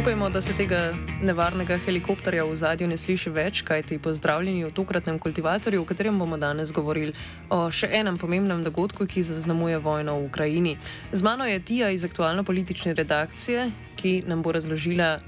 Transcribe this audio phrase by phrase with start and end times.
[0.00, 5.18] Upajmo, da se tega nevarnega helikopterja v zadju ne sliši več, kajti pozdravljeni v tokratnem
[5.18, 7.16] kultivatorju, v katerem bomo danes govorili
[7.50, 10.76] o še enem pomembnem dogodku, ki zaznamuje vojno v Ukrajini.
[11.10, 13.66] Z mano je Tija iz aktualno politične redakcije,
[13.98, 15.18] ki nam bo razložila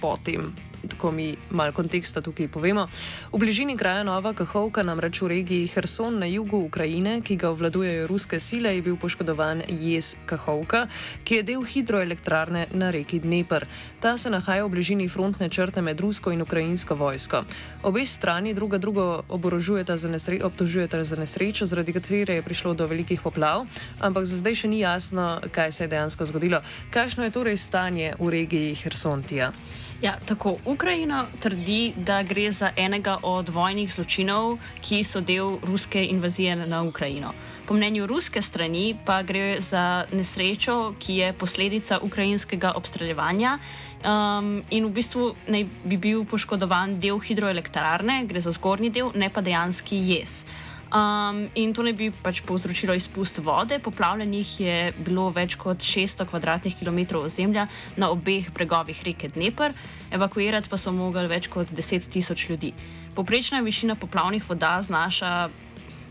[0.00, 0.48] potem
[0.88, 2.86] tako mi malo konteksta tukaj povemo.
[3.32, 8.06] V bližini kraja Nova Kahovka, namreč v regiji Herson na jugu Ukrajine, ki ga obvladujejo
[8.06, 10.86] ruske sile, je bil poškodovan jez Kahovka,
[11.24, 13.66] ki je del hidroelektrarne na reki Dnepr.
[14.00, 17.44] Ta se nahaja v bližini frontne črte med rusko in ukrajinsko vojsko.
[17.82, 22.86] Obe strani druga drugo oborožujeta za, nesre obtožujeta za nesrečo, zaradi katere je prišlo do
[22.86, 23.66] velikih poplav,
[24.00, 26.62] ampak za zdaj še ni jasno, kaj se je dejansko zgodilo.
[26.90, 29.52] Kakšno je torej stanje v regiji Hersontija?
[30.00, 36.00] Ja, tako Ukrajina trdi, da gre za enega od vojnih zločinov, ki so del ruske
[36.04, 37.34] invazije na Ukrajino.
[37.68, 44.88] Po mnenju ruske strani pa gre za nesrečo, ki je posledica ukrajinskega obstreljevanja um, in
[44.88, 50.00] v bistvu naj bi bil poškodovan del hidroelektrarne, gre za zgornji del, ne pa dejanski
[50.00, 50.46] jez.
[50.90, 53.78] Um, in to ne bi pač povzročilo izpust vode.
[53.78, 59.70] Poplavljenih je bilo več kot 600 km2 ozemlja na obeh bregovih reke Dnepr,
[60.10, 62.72] evakuirati pa so mogli več kot 10 tisoč ljudi.
[63.14, 65.50] Poprečna višina poplavnih voda znaša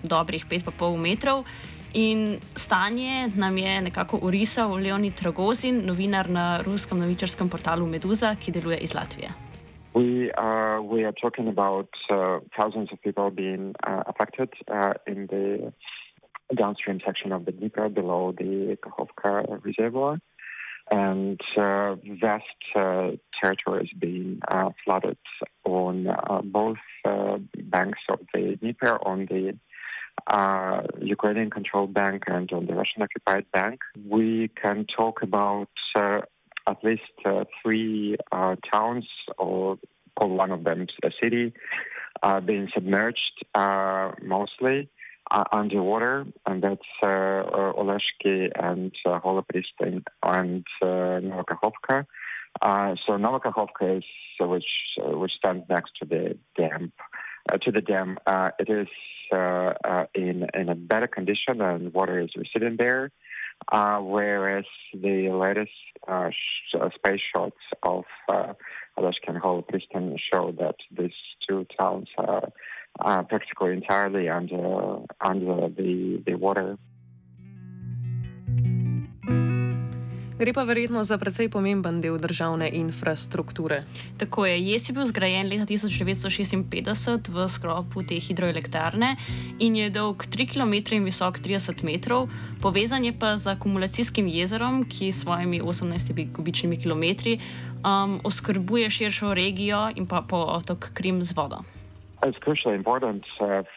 [0.04, 1.44] dobrih 5,5 metrov.
[1.94, 8.52] In stanje nam je nekako orisal Leonid Rogozin, novinar na ruskem novičarskem portalu Meduza, ki
[8.52, 9.49] deluje iz Latvije.
[9.94, 15.26] We are we are talking about uh, thousands of people being uh, affected uh, in
[15.28, 15.74] the
[16.56, 20.20] downstream section of the Dnieper below the Kakhovka reservoir,
[20.92, 22.44] and uh, vast
[22.76, 23.12] uh,
[23.42, 25.18] territories being uh, flooded
[25.66, 26.08] on
[26.46, 26.78] both
[27.58, 29.58] banks of the Dnieper, on the
[31.02, 33.80] Ukrainian-controlled bank and on the Russian-occupied bank.
[34.08, 35.70] We can talk about
[36.70, 39.08] at least uh, three uh, towns,
[39.38, 39.80] or
[40.16, 41.54] call one of them a city,
[42.22, 44.90] uh, being submerged uh, mostly
[45.32, 47.08] uh, underwater, and that's uh,
[47.82, 52.06] Oleshki and uh, Holopristin and Novakhovka.
[52.62, 54.04] so Novakhovka is
[54.40, 56.92] which which stands next to the dam.
[57.62, 58.18] to the dam,
[58.60, 58.88] it is
[60.16, 63.12] in in a better condition, and water is receding there.
[63.72, 65.72] Uh, whereas the latest
[66.08, 68.54] uh, sh- uh, space shots of uh,
[68.98, 71.12] Alashka and Holopristan show that these
[71.48, 76.78] two towns are practically entirely under under the, the water.
[80.40, 83.82] Gre pa verjetno za precej pomemben del državne infrastrukture.
[84.20, 84.60] Tako je.
[84.72, 89.10] Jes je bil zgrajen leta 1956 v sklopu te hidroelektrarne
[89.60, 92.30] in je dolg 3 km in visok 30 metrov,
[92.64, 97.36] povezan je pa z akumulacijskim jezerom, ki s svojimi 18 kubičnimi kilometri
[97.84, 101.60] um, oskrbuje širšo regijo in pa po otok Krim z vodo.
[102.24, 103.28] It's crucially important.
[103.44, 103.68] Uh,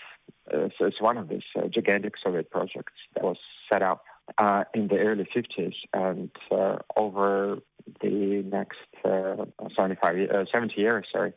[0.78, 4.98] it's one of these uh, gigantic Soviet projects that was set up uh, in the
[4.98, 7.58] early 50s, and uh, over
[8.00, 9.44] the next uh,
[9.76, 11.32] 75, uh, 70 years, sorry,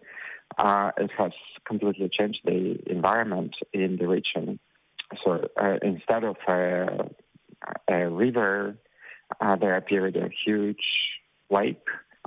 [0.57, 1.31] uh, it has
[1.67, 4.59] completely changed the environment in the region.
[5.23, 7.09] So uh, instead of a,
[7.89, 8.77] a river,
[9.59, 10.85] there appeared a huge
[11.49, 11.85] lake,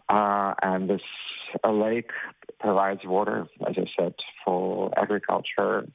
[0.08, 1.02] and this
[1.68, 2.10] lake
[2.60, 5.86] provides water, as I said, for agriculture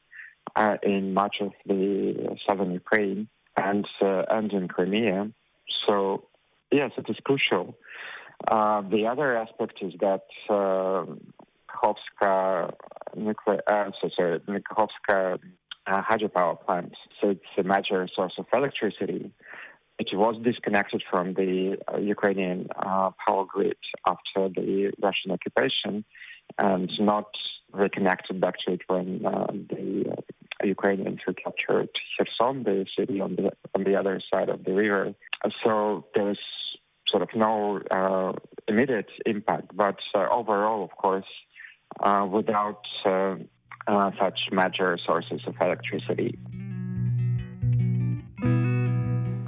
[0.82, 5.32] in much of the southern Ukraine and uh, and in Crimea.
[5.88, 6.28] So
[6.72, 7.76] yes, it is crucial.
[8.48, 11.06] Uh, the other aspect is that uh,
[13.16, 15.40] nuclear, uh, so sorry, Kakhovska
[15.88, 16.94] uh, hydropower plant.
[17.20, 19.32] So it's a major source of electricity.
[20.00, 23.78] It was disconnected from the uh, Ukrainian uh, power grid
[24.08, 26.04] after the Russian occupation,
[26.58, 27.30] and not
[27.72, 29.48] reconnected back to it when uh,
[30.64, 35.14] the Ukrainians recaptured Kherson, the city on the on the other side of the river.
[35.64, 35.72] So
[36.16, 36.44] there's
[37.12, 37.54] sort of no
[37.92, 38.32] uh,
[38.72, 41.32] immediate impact, but uh, overall, of course,
[42.00, 43.36] uh, without uh,
[43.88, 46.32] uh, such major sources of electricity.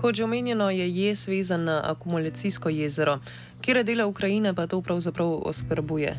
[0.01, 3.19] Kot že omenjeno, je jez vezan na akumulacijsko jezero.
[3.61, 6.13] Kje dele Ukrajine pa to pravzaprav oskrbuje?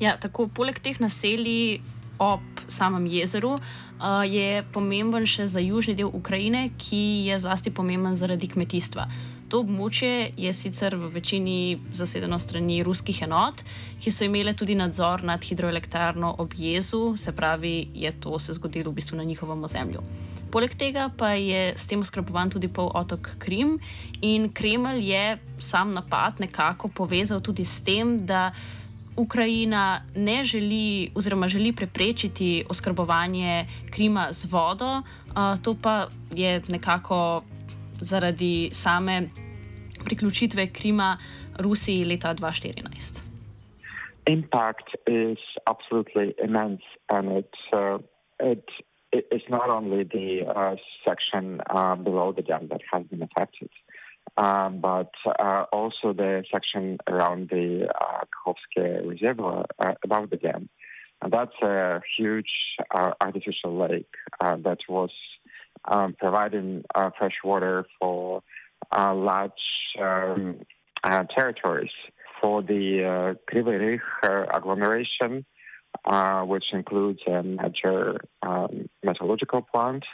[0.00, 1.80] Ja, tako poleg teh naselij
[2.20, 8.16] ob samem jezeru uh, je pomemben še za južni del Ukrajine, ki je zlasti pomemben
[8.16, 9.08] zaradi kmetijstva.
[9.50, 13.64] To območje je sicer v večini zasedeno strani ruskih enot,
[13.98, 18.92] ki so imele tudi nadzor nad hidroelektrarno ob jezu, se pravi, je to se zgodilo
[18.92, 20.04] v bistvu na njihovem ozemlju.
[20.50, 23.76] Poleg tega pa je s tem oskrbovan tudi pol otok Krim
[24.22, 25.24] in Kremelj je
[25.58, 28.50] sam napad nekako povezal tudi s tem, da
[29.16, 37.42] Ukrajina ne želi oziroma želi preprečiti oskrbovanje Krima z vodo, uh, to pa je nekako
[38.00, 39.28] zaradi same
[40.04, 41.16] priključitve Krima
[41.58, 43.20] Rusiji leta 2014.
[44.26, 47.98] Impact is absolutely immense, and it, uh,
[48.38, 48.64] it,
[49.12, 53.70] it's not only the uh, section uh, below the dam that has been affected,
[54.36, 60.68] um, but uh, also the section around the uh, Kakhovsky Reservoir uh, above the dam.
[61.22, 62.50] And that's a huge
[62.90, 65.10] uh, artificial lake uh, that was
[65.84, 68.42] um, providing uh, fresh water for
[68.90, 69.52] uh, large
[70.00, 70.60] um,
[71.04, 71.90] territories.
[72.40, 75.44] For the uh, Kryvyi Rih agglomeration,
[76.06, 80.04] uh, which includes a major um, metallurgical plant,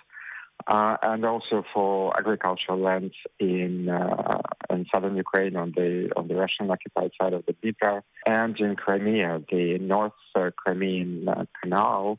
[0.66, 6.34] uh, and also for agricultural lands in uh, in southern Ukraine on the on the
[6.34, 12.18] Russian occupied side of the Dnieper, and in Crimea, the North uh, Crimean uh, Canal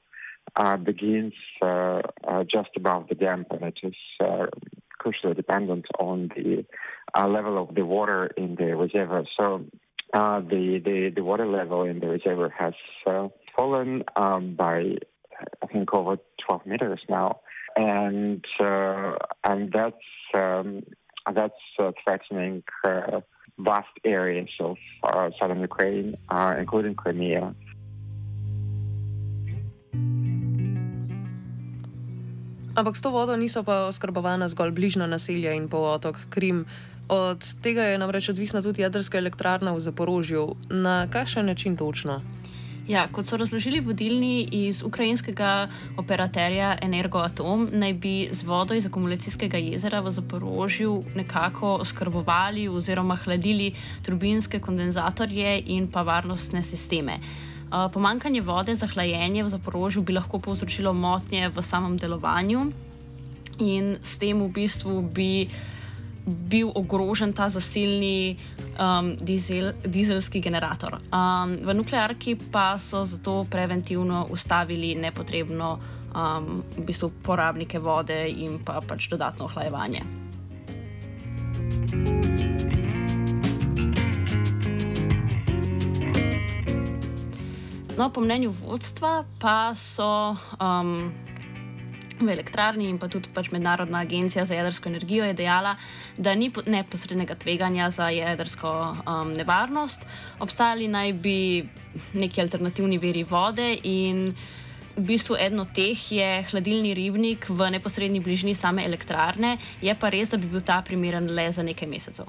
[0.56, 2.02] uh, begins uh,
[2.50, 3.96] just above the dam, and it is
[5.02, 6.66] crucially dependent on the
[7.16, 9.26] level of the water in the reservoir.
[9.38, 9.66] So
[10.14, 12.74] the, the, the water level in the reservoir has
[13.56, 14.96] fallen um, by,
[15.62, 16.18] I think, over
[16.48, 17.42] 12 meters now,
[17.78, 20.82] and uh, and that's um,
[21.34, 23.22] that's uh, threatening uh,
[23.60, 24.78] vast areas of
[25.40, 26.18] southern Ukraine,
[26.60, 27.54] including Crimea.
[32.78, 36.66] Ampak s to vodo niso pa oskrbovana zgolj bližnja naselja in polotok Krim.
[37.10, 40.56] Od tega je namreč odvisna tudi jedrska elektrarna v Zaporožju.
[40.70, 42.22] Na kakšen način točno?
[42.88, 45.68] Ja, kot so razložili vodilni iz ukrajinskega
[46.00, 53.74] operaterja Energoatom, naj bi z vodo iz akumulacijskega jezera v Zaporožju nekako oskrbovali oziroma hladili
[54.06, 57.20] turbinske kondenzatorje in pa varnostne sisteme.
[57.94, 62.70] Pomankanje vode za hlajenje v Zaporožju bi lahko povzročilo motnje v samem delovanju,
[63.60, 65.50] in s tem v bistvu bi
[66.28, 68.38] bil ogrožen ta zasilni
[68.76, 71.00] um, dizel, dizelski generator.
[71.08, 75.80] Um, v nuklearki pa so zato preventivno ustavili nepotrebno
[76.12, 80.04] um, v bistvu porabnike vode in pa pač dodatno ohlajevanje.
[87.98, 91.10] No, po mnenju vodstva pa so um,
[92.20, 95.76] v elektrarni in pa tudi pač Mednarodna agencija za jedrsko energijo dejala,
[96.18, 100.08] da ni neposrednega tveganja za jedrsko um, nevarnost.
[100.40, 101.38] Obstajali naj bi
[102.14, 104.34] neki alternativni veri vode in
[104.98, 109.58] v bistvu eno od teh je hladilni ribnik v neposrednji bližini same elektrarne.
[109.82, 112.26] Je pa res, da bi bil ta primeren le za nekaj mesecev.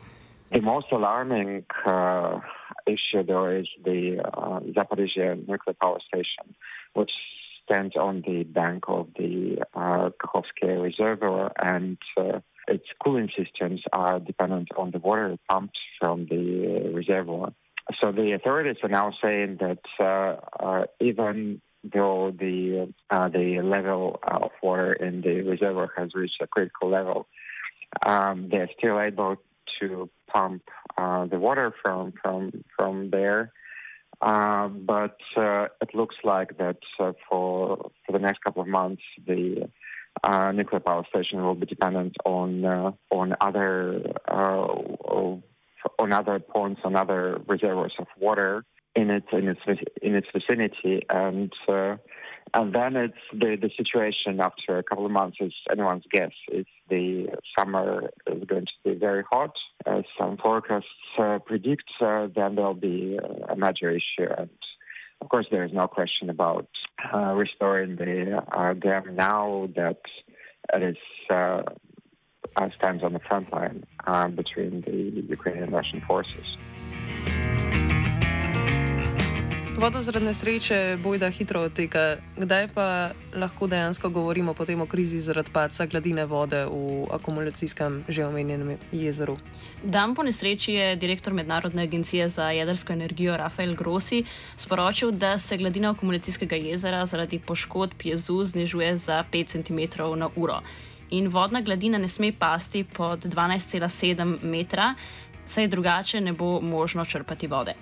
[0.51, 2.41] The most alarming uh,
[2.87, 6.55] issue there is the uh, Zaporizhia nuclear power station,
[6.95, 7.13] which
[7.69, 10.11] stands on the bank of the uh,
[10.63, 17.53] Reservoir, and uh, its cooling systems are dependent on the water pumps from the reservoir.
[18.01, 24.21] So the authorities are now saying that uh, uh even though the uh, the level
[24.23, 27.27] of water in the reservoir has reached a critical level,
[28.05, 29.37] um, they're still able
[29.81, 30.63] to pump
[30.99, 33.53] uh, the water from from from there.
[34.21, 39.03] Uh, but uh, it looks like that uh, for for the next couple of months,
[39.27, 39.69] the
[40.25, 44.03] uh, nuclear power station will be dependent on uh, on other
[45.99, 48.65] on other ponds, on other reservoirs of water
[48.97, 49.61] in its in its
[50.03, 51.97] in its vicinity, and uh,
[52.55, 56.33] and then it's the the situation after a couple of months is anyone's guess.
[56.49, 57.29] It's the
[57.59, 59.55] summer is going to be very hot,
[59.87, 60.87] as some forecasts
[61.19, 61.91] uh, predict.
[62.01, 64.51] Uh, then there'll be a major issue, and
[65.21, 66.69] of course there is no question about
[67.13, 70.01] uh, restoring the uh, dam now that
[70.73, 70.97] it is.
[71.31, 71.63] Uh,
[72.77, 73.85] stands on the front line
[74.35, 76.57] between the Ukrainian and Russian forces.
[79.79, 82.17] Vodo zaradi nesreče bojda hitro odteka.
[82.37, 88.27] Kdaj pa lahko dejansko govorimo potem o krizi zaradi padca gladine vode v akumulacijskem že
[88.27, 89.37] omenjenem jezeru?
[89.83, 94.25] Dan po nesreči je direktor Mednarodne agencije za jedrsko energijo Rafael Grossi
[94.57, 100.59] sporočil, da se gladina akumulacijskega jezera zaradi poškodb jezu znižuje za 5 cm na uro.
[101.11, 104.95] In vodna gladina ne sme pasti pod 12,7 metra,
[105.45, 107.75] saj drugače ne bo možno črpati vode.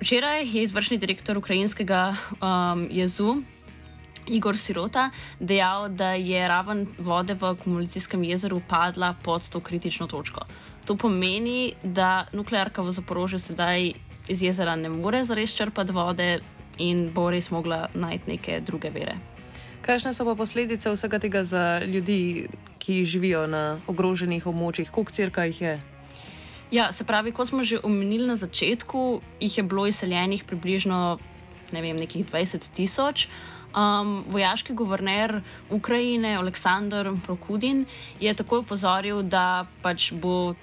[0.00, 3.42] Včeraj je izvršni direktor ukrajinskega um, jezu
[4.28, 5.10] Igor Sirota
[5.40, 10.40] dejal, da je raven vode v akumulacijskem jezeru padla pod to kritično točko.
[10.84, 13.92] To pomeni, da nuklearka v Zaporožju sedaj
[14.28, 16.40] iz jezera ne more zares črpati vode
[16.78, 19.16] in bo res mogla najti neke druge vere.
[19.82, 22.48] Kakšne so pa posledice vsega tega za ljudi,
[22.78, 25.95] ki živijo na ogroženih območjih, koliko crka jih je?
[26.70, 31.18] Ja, se pravi, kot smo že omenili na začetku, jih je bilo izseljenih približno
[31.72, 33.28] ne vem, nekih 20 tisoč.
[33.76, 37.84] Um, vojaški guverner Ukrajine, Aleksandr Prokudin,
[38.20, 40.54] je takoj upozoril, da pač bo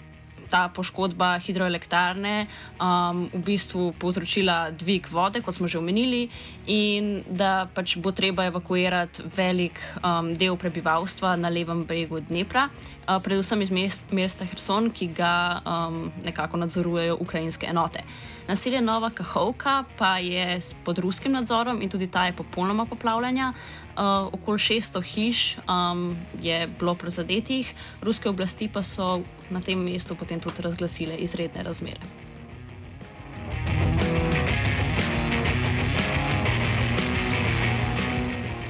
[0.53, 2.45] ta poškodba hidroelektrarne
[2.77, 6.29] um, v bistvu povzročila dvig vode, kot smo že omenili,
[6.69, 13.17] in da pač bo treba evakuirati velik um, del prebivalstva na levem bregu Dnepra, uh,
[13.17, 15.33] predvsem iz mest, mesta Herson, ki ga
[15.65, 18.05] um, nekako nadzorujejo ukrajinske enote.
[18.43, 23.53] Naselje Nova Kahovka pa je pod ruskim nadzorom in tudi ta je popolnoma poplavljena.
[23.93, 30.15] Uh, okoli 600 hiš um, je bilo prizadetih, ruske oblasti pa so na tem mestu
[30.15, 32.01] potem tudi razglasile izredne razmere.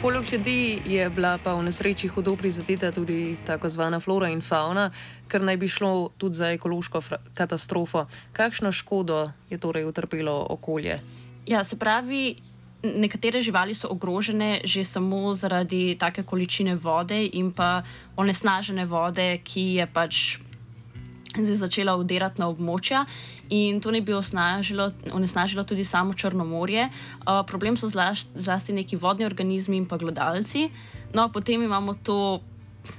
[0.03, 4.89] Poleg ljudi je bila pa v nesreči hudo prizadeta tudi tako zvana flora in fauna,
[5.31, 7.01] ker naj bi šlo tudi za ekološko
[7.33, 8.05] katastrofo.
[8.33, 10.99] Kakšno škodo je torej utrpelo okolje?
[11.47, 12.35] Ja, se pravi,
[12.83, 17.83] nekatere živali so ogrožene že samo zaradi take količine vode in pa
[18.15, 20.37] onesnažene vode, ki je pač
[21.33, 23.05] začela udirati na območja.
[23.49, 26.87] In to ne bi onesnažilo tudi samo Črno morje.
[27.25, 30.69] Uh, problem so zlašt, zlasti neki vodni organizmi in pa glodalci.
[31.13, 32.41] No, potem imamo to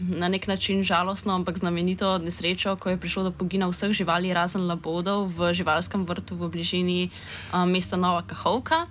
[0.00, 4.66] na nek način žalostno, ampak znamenito nesrečo, ko je prišlo do pogina vseh živali, razen
[4.66, 8.86] labodov, v živalskem vrtu v bližini uh, mesta Nova Kahovka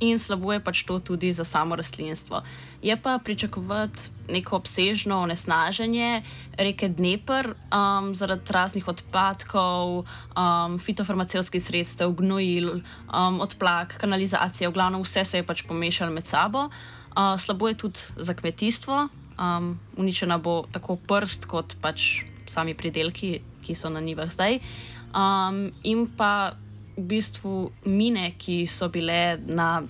[0.00, 2.42] in slabo je pač to tudi za samo rastlinstvo.
[2.82, 6.22] Je pa pričakovati neko obsežno onesnaženje
[6.58, 10.04] reke Dnepr um, zaradi raznih odpadkov,
[10.36, 16.26] um, fitofarmacevskih sredstev, gnojil, um, odplak, kanalizacije, v glavnem vse se je pač pomešalo med
[16.26, 16.68] sabo.
[17.16, 19.08] Uh, slabo je tudi za kmetijstvo,
[19.40, 24.60] um, uničena bo tako prst kot pač sami pridelki, ki so na njivah zdaj.
[25.16, 26.52] Um, in pa
[26.96, 29.82] v bistvu mine, ki so bile na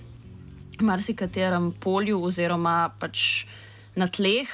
[0.81, 3.45] marsikaterem polju oziroma pač
[3.97, 4.51] na tleh,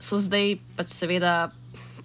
[0.00, 1.50] so zdaj pač seveda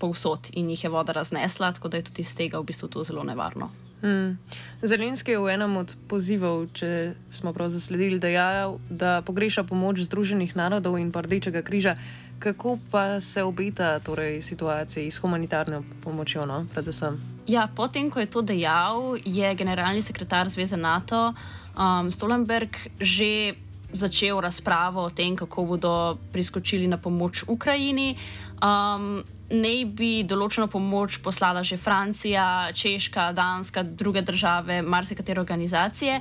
[0.02, 3.04] povsod in jih je voda raznesla, tako da je tudi iz tega v bistvu to
[3.08, 3.72] zelo nevarno.
[4.04, 4.36] Hmm.
[4.84, 10.58] Zelenski je v enem od pozivov, če smo prav zasledili, dejal, da pogreša pomoč Združenih
[10.60, 11.96] narodov in Rdečega križa.
[12.40, 17.22] Kako pa se obeta torej, situacija s humanitarno pomočjo, no, predvsem?
[17.48, 21.34] Ja, potem, ko je to dejal, je generalni sekretar Zveze NATO
[21.78, 23.56] um, Stolenberg že
[23.94, 28.18] začel razpravo o tem, kako bodo priskočili na pomoč Ukrajini.
[28.58, 29.22] Um,
[29.54, 36.16] Naj bi določeno pomoč poslala že Francija, Češka, Danska, druge države, marsikatere organizacije.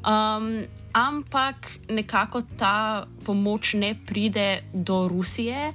[0.00, 5.72] Um, ampak nekako ta pomoč ne pride do Rusije,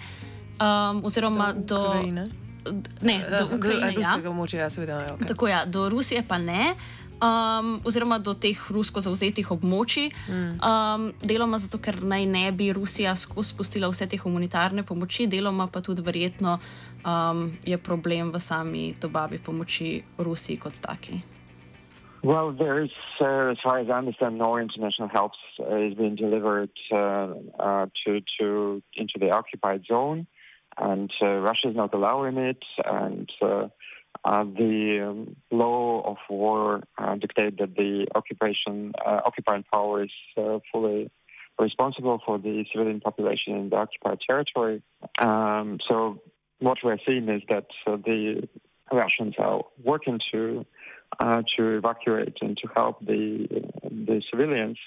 [0.57, 2.29] um, oziroma do Ukrajine.
[2.65, 3.91] Do, ne, do eh, Ukrajine.
[3.93, 5.01] Do ruskega območja, ja, seveda.
[5.05, 5.27] Ja, okay.
[5.29, 6.73] Tako ja, do Rusije pa ne.
[7.15, 10.49] Um, oziroma do teh rusko zauzetih območij, mm.
[10.59, 15.69] um, deloma zato, ker naj ne bi Rusija skozi spustila vse te humanitarne pomoči, deloma
[15.71, 16.57] pa tudi verjetno
[17.05, 21.21] um, je problem v sami dobavi pomoči Rusiji kot taki.
[22.25, 22.89] Well, there is,
[23.21, 27.85] uh, as far as I understand, no international help uh, is being delivered uh, uh,
[28.03, 30.25] to, to into the occupied zone.
[30.75, 32.63] and uh, Russia is not allowing it.
[32.83, 40.11] And the um, law of war uh, dictate that the occupation occupying power is
[40.71, 41.11] fully
[41.59, 44.81] responsible for the civilian population in the occupied territory.
[45.19, 46.23] Um, so
[46.57, 48.49] what we're seeing is that the
[48.91, 50.65] Russians are working to
[51.19, 53.47] uh, to evacuate and to help the
[53.83, 54.77] the civilians,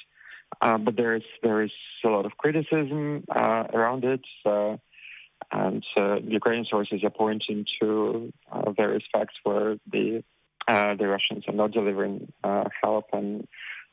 [0.61, 1.73] but there is there is
[2.05, 4.25] a lot of criticism around it.
[5.51, 10.23] And uh, Ukrainian sources are pointing to uh, various facts where the
[10.67, 13.49] uh, the Russians are not delivering uh, help and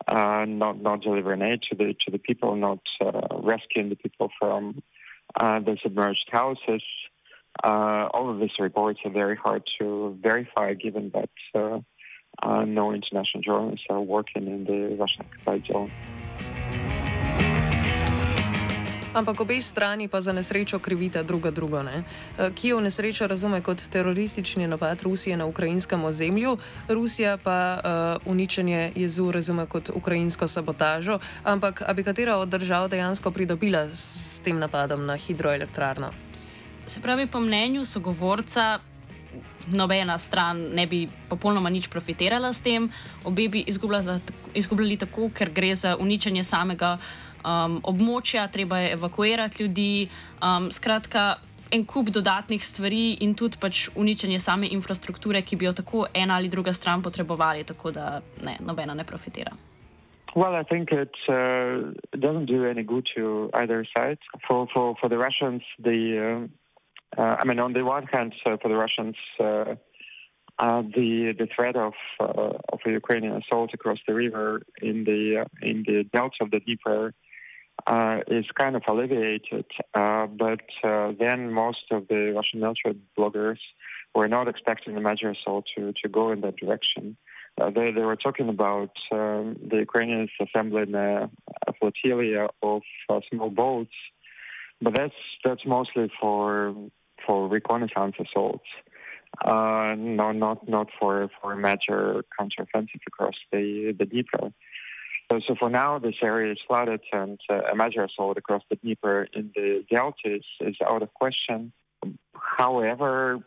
[0.08, 4.30] uh, not not delivering aid to the to the people, not uh, rescuing the people
[4.40, 4.82] from
[5.40, 6.84] the submerged houses.
[7.64, 11.30] all of these reports are very hard to verify, given that
[12.66, 15.92] no international journalists are working in the Russian occupied zone.
[19.16, 21.80] Ampak obe strani pa za nesrečo krivita druga drugo.
[21.84, 22.04] Ne?
[22.04, 26.58] Eh, Kijev nesrečo razume kot teroristični napad Rusije na ukrajinskem ozemlju,
[26.90, 31.20] Rusija pa uh, uničenje jezu razume kot ukrajinsko sabotažo.
[31.44, 36.12] Ampak bi katera od držav dejansko pridobila s tem napadom na hidroelektrarno?
[36.88, 38.80] Se pravi, po mnenju sogovorca.
[39.68, 42.90] Nobena stran ne bi popolnoma nič profitirala s tem,
[43.26, 50.08] obe bi izgubljali tako, ker gre za uničenje samega um, območja, treba je evakuirati ljudi.
[50.42, 51.36] Um, skratka,
[51.72, 56.38] en kup dodatnih stvari in tudi pač uničenje same infrastrukture, ki bi jo tako ena
[56.38, 59.52] ali druga stran potrebovali, tako da ne, nobena ne profitira.
[60.36, 64.20] Well, I think it, uh, doesn't do any good to either side.
[64.48, 66.48] For for for the Russians, the uh,
[67.22, 69.76] I mean, on the one hand, uh, for the Russians, uh,
[70.58, 75.42] uh, the the threat of uh, of a Ukrainian assault across the river in the
[75.42, 77.14] uh, in the delta of the Dnieper
[77.88, 79.66] uh, is kind of alleviated.
[79.94, 83.60] Uh, but uh, then most of the Russian military bloggers
[84.14, 87.18] were not expecting the major assault to, to go in that direction.
[87.60, 91.30] Uh, they, they were talking about um, the Ukrainians assembling a,
[91.68, 93.94] a flotilla of uh, small boats,
[94.82, 96.76] but that's that's mostly for
[97.26, 98.66] for reconnaissance assaults.
[99.44, 104.52] Uh, no, not not for for a major counteroffensive across the the Dnieper.
[105.32, 108.76] So, so for now, this area is flooded, and uh, a major assault across the
[108.76, 111.72] Dnieper in the delta is, is out of question.
[112.36, 113.40] However,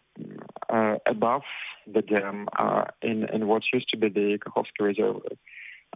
[0.68, 1.42] uh, above
[1.86, 5.22] the dam, uh, in, in what used to be the Kakhovsky Reservoir,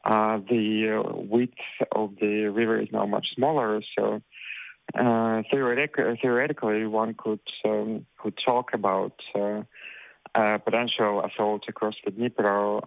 [0.04, 1.52] uh, the uh, width
[1.90, 3.82] of the river is now much smaller.
[3.98, 4.22] So
[4.94, 9.14] uh, theoretic, theoretically, one could um, could talk about
[10.34, 12.80] potential assault across the Dnieper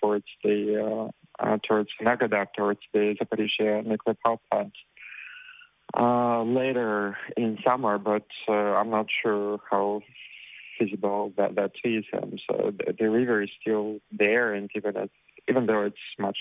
[0.00, 4.72] towards the uh, towards Negadak, towards the Zaporizhia nuclear power plant
[5.96, 10.02] uh, later in summer, but uh, I'm not sure how
[10.78, 12.04] feasible that, that is.
[12.12, 15.08] And so the, the river is still there, and even as,
[15.48, 16.38] even though it's much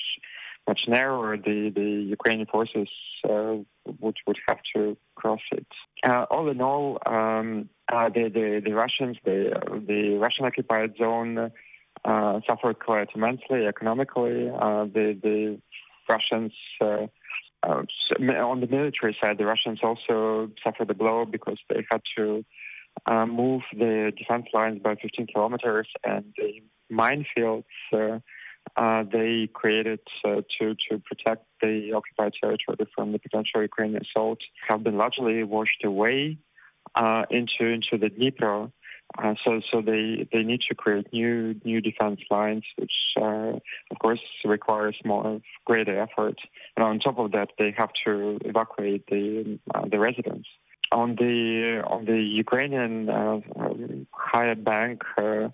[0.68, 2.90] much narrower, the, the Ukrainian forces
[3.28, 3.56] uh,
[4.00, 5.68] would would have to cross it.
[6.04, 9.38] Uh, all in all, um, uh, the, the the Russians, the
[9.88, 11.52] the Russian occupied zone
[12.06, 14.50] uh, suffered quite immensely economically.
[14.50, 15.60] Uh, the, the
[16.10, 17.08] Russians, uh,
[17.64, 22.46] on the military side, the Russians also suffered a blow because they had to
[23.26, 27.66] move the defense lines by 15 kilometers and the minefields
[28.76, 34.84] uh, they created to, to protect the occupied territory from the potential Ukrainian assault have
[34.84, 36.38] been largely washed away
[37.30, 38.72] into, into the Dnieper.
[39.18, 43.54] Uh, so, so they, they need to create new new defense lines, which uh,
[43.92, 46.36] of course requires more greater effort.
[46.76, 50.48] And on top of that, they have to evacuate the uh, the residents.
[50.92, 55.50] On the on the Ukrainian uh, um, higher bank, uh,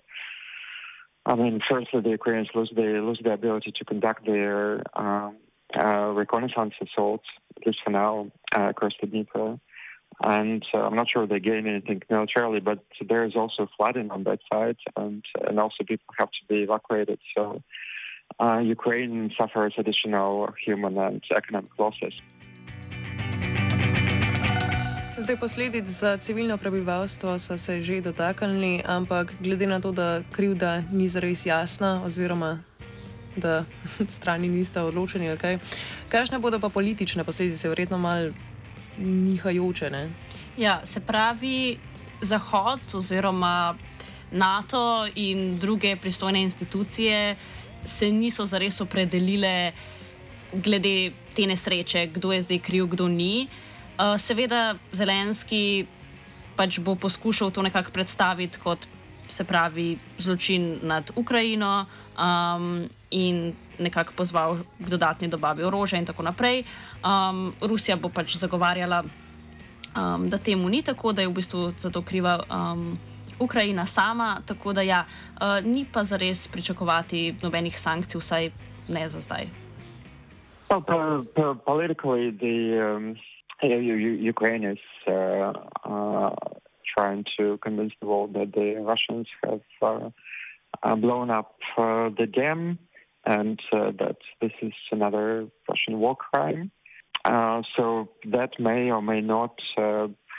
[1.26, 5.36] I mean, firstly, the Ukrainians lose the lose the ability to conduct their um,
[5.74, 9.58] reconnaissance assaults, at least for now, across the Dnieper
[10.22, 14.24] and uh, I'm not sure they gain anything militarily, but there is also flooding on
[14.24, 17.18] that side, and and also people have to be evacuated.
[17.36, 17.62] So
[18.38, 22.14] uh, Ukraine suffers additional human and economic losses.
[25.24, 30.82] Zdaj, posledic za civilno prebivalstvo so se že dotaknili, ampak glede na to, da krivda
[30.92, 32.60] ni zares jasna, oziroma
[33.36, 33.64] da
[34.08, 35.58] strani nista odločeni, kaj,
[36.12, 38.36] kakšne bodo pa politične posledice, verjetno malo
[38.98, 39.90] nihajoče.
[39.90, 40.10] Ne?
[40.56, 41.78] Ja, se pravi,
[42.20, 43.78] Zahod oziroma
[44.30, 47.36] NATO in druge pristojne institucije
[47.84, 49.72] se niso zares opredelile
[50.52, 53.48] glede te nesreče, kdo je zdaj kriv, kdo ni.
[53.48, 53.73] Uh,
[54.18, 55.86] seveda, Zelenski
[56.56, 58.86] pač bo poskušal to nekako predstaviti kot
[59.28, 66.22] se pravi zločin nad Ukrajino um, in nekako pozval k dodatni dobavi orožja in tako
[66.22, 66.64] naprej.
[67.02, 71.90] Um, Rusija bo pač zagovarjala, um, da temu ni tako, da je v bistvu za
[71.90, 72.40] to kriva.
[72.50, 72.98] Um,
[73.38, 75.04] Ukrajina sama, tako da ja,
[75.42, 78.50] uh, ni pa zares pričakovati nobenih sankcij, vsaj
[78.88, 79.48] ne za zdaj.
[80.70, 83.18] Well, po- po- politically, the um,
[83.62, 85.52] you know, U- U- Ukraine is uh,
[85.84, 86.34] uh,
[86.96, 90.10] trying to convince the world that the Russians have uh,
[90.82, 92.78] uh, blown up uh, the dam
[93.26, 96.70] and uh, that this is another Russian war crime.
[97.76, 99.58] So that may or may not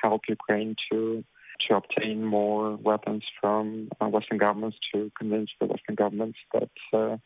[0.03, 1.23] help Ukraine to
[1.67, 7.19] to obtain more weapons from Western governments to convince the Western governments that.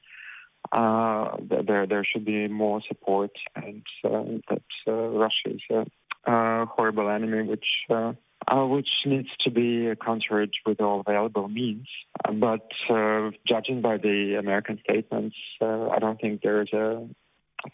[0.72, 5.86] Uh, there there should be more support and uh, that uh, Russia is a,
[6.32, 8.13] a horrible enemy which uh,
[8.48, 11.88] uh, which needs to be countered with all available means.
[12.34, 17.08] But uh, judging by the American statements, I don't think there is a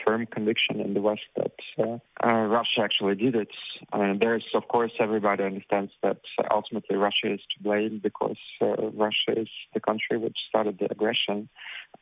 [0.06, 3.52] firm conviction in the West that uh, uh, Russia actually did it.
[3.92, 6.18] I mean, there's of course everybody understands that
[6.52, 11.50] ultimately Russia is to blame because uh, Russia is the country which started the aggression.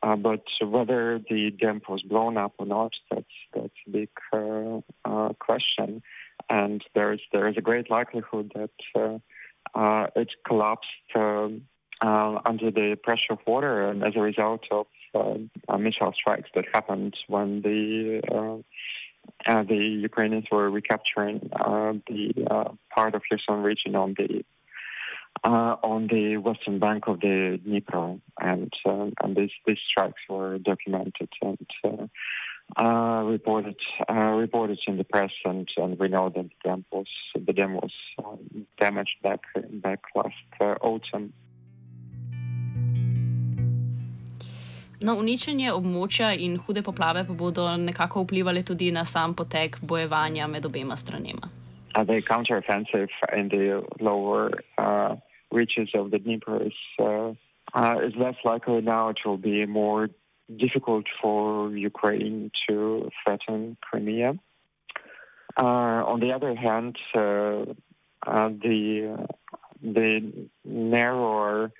[0.02, 4.80] Uh, but whether the dam was blown up or not, that's that's a big uh,
[5.04, 6.02] uh, question.
[6.50, 9.20] And there is there is a great likelihood that
[10.16, 11.62] it collapsed um,
[12.00, 14.86] under the pressure of water, and as a result of
[15.78, 18.58] missile strikes that happened when the uh,
[19.46, 24.44] uh, the Ukrainians were recapturing uh, the uh, part of Kherson region on the
[25.42, 30.58] uh, on the western bank of the Dnipro, and uh, and these these strikes were
[30.58, 32.06] documented and uh,
[32.76, 33.76] uh, reported
[34.08, 37.74] uh, reported in the press, and, and we know that the dam was the dam
[37.74, 37.92] was
[38.80, 41.32] damaged back back last uh, autumn.
[45.04, 50.46] No, uničenje območja in hude poplave pa bodo nekako vplivali tudi na sam potek bojevanja
[50.48, 51.50] med obema stranema.
[51.96, 55.14] Uh, the counteroffensive in the lower uh,
[55.52, 57.34] reaches of the Dnieper is, uh,
[57.74, 59.10] uh, is less likely now.
[59.10, 60.08] It will be more
[60.56, 64.34] difficult for Ukraine to threaten Crimea.
[65.56, 67.64] Uh, on the other hand, uh,
[68.26, 69.28] uh, the
[69.82, 71.72] the narrower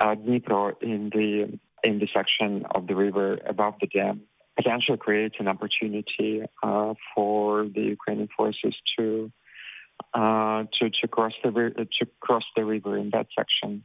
[0.00, 4.22] uh, Dnipro in the in the section of the river above the dam
[4.56, 9.30] potentially creates an opportunity uh, for the Ukrainian forces to
[10.14, 13.84] uh, to to cross the ri- to cross the river in that section,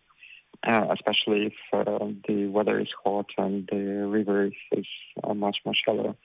[0.66, 4.86] uh, especially if uh, the weather is hot and the river is,
[5.24, 6.16] uh, much much shallow.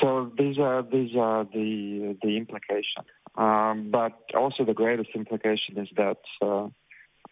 [0.00, 3.08] So these are these are the the implications.
[3.36, 6.18] Um, but also the greatest implication is that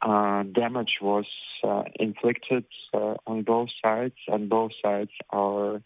[0.02, 1.26] uh, damage was
[1.64, 5.82] uh, inflicted uh, on both sides, and both sides are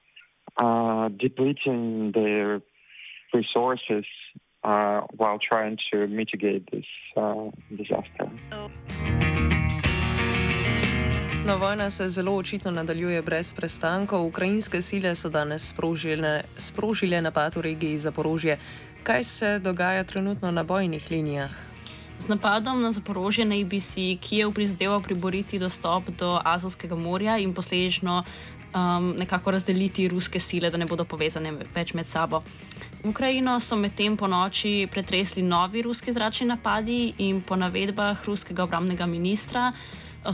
[0.57, 2.61] uh, depleting their
[3.35, 4.05] resources
[4.65, 8.31] uh, while trying to mitigate this uh, disaster.
[11.47, 14.27] No, vojna se zelo očitno nadaljuje brez prestankov.
[14.27, 18.59] Ukrajinske sile so danes sprožile, sprožile napad v regiji Zaporožje.
[19.03, 21.76] Kaj se dogaja trenutno na bojnih linijah?
[22.21, 27.55] Z napadom na Zaporožje naj bi si Kijev prizadeval priboriti dostop do Azovskega morja in
[27.55, 28.25] posledično
[28.77, 32.43] um, nekako razdeliti ruske sile, da ne bodo povezane več med sabo.
[33.05, 39.07] Ukrajino so medtem po noči pretresli novi ruski zračni napadi in po navedbah ruskega obramnega
[39.07, 39.71] ministra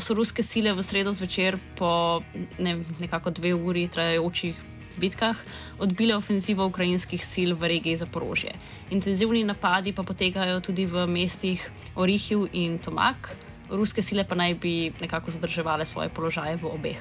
[0.00, 2.22] so ruske sile v sredo zvečer po
[2.58, 5.36] ne, nekako dve uri trajajočih bitkah
[5.78, 8.52] odbile ofenzivo ukrajinskih sil v regiji Zaporožje.
[8.90, 11.62] Intenzivni napadi pa potekajo tudi v mestih
[11.96, 13.36] Orihiv in Tomak,
[13.70, 17.00] ruske sile pa naj bi nekako zadrževale svoje položaje v obeh.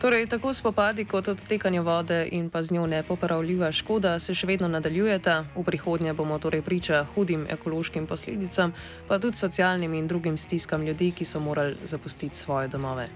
[0.00, 4.68] Torej, tako spopadi kot odtekanje vode in pa z njo nepopravljiva škoda se še vedno
[4.68, 5.44] nadaljujeta.
[5.52, 8.72] V prihodnje bomo torej priča hudim ekološkim posledicam,
[9.08, 13.08] pa tudi socialnim in drugim stiskam ljudi, ki so morali zapustiti svoje domove.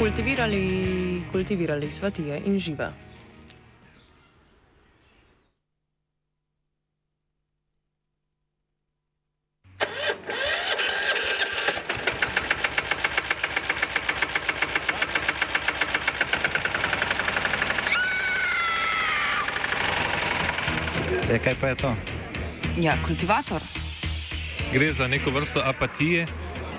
[0.00, 2.92] Kultivirali, kultivirali svatije in živa.
[21.30, 21.94] E, kaj pa je to?
[22.80, 23.60] Ja, kultivator.
[24.72, 26.26] Gre za neko vrsto apatije.